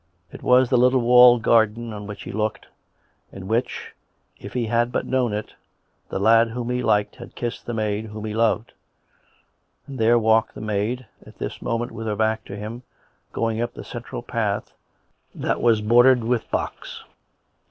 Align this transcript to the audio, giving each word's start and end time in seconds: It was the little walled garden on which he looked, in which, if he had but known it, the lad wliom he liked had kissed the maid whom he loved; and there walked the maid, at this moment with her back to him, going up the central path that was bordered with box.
It 0.31 0.41
was 0.41 0.67
the 0.71 0.79
little 0.79 0.99
walled 1.01 1.43
garden 1.43 1.93
on 1.93 2.07
which 2.07 2.23
he 2.23 2.31
looked, 2.31 2.65
in 3.31 3.47
which, 3.47 3.93
if 4.39 4.51
he 4.53 4.65
had 4.65 4.91
but 4.91 5.05
known 5.05 5.31
it, 5.31 5.53
the 6.09 6.17
lad 6.17 6.47
wliom 6.49 6.73
he 6.73 6.81
liked 6.81 7.17
had 7.17 7.35
kissed 7.35 7.67
the 7.67 7.75
maid 7.75 8.05
whom 8.05 8.25
he 8.25 8.33
loved; 8.33 8.73
and 9.85 9.99
there 9.99 10.17
walked 10.17 10.55
the 10.55 10.59
maid, 10.59 11.05
at 11.23 11.37
this 11.37 11.61
moment 11.61 11.91
with 11.91 12.07
her 12.07 12.15
back 12.15 12.43
to 12.45 12.55
him, 12.55 12.81
going 13.31 13.61
up 13.61 13.75
the 13.75 13.83
central 13.83 14.23
path 14.23 14.73
that 15.35 15.61
was 15.61 15.81
bordered 15.83 16.23
with 16.23 16.49
box. 16.49 17.03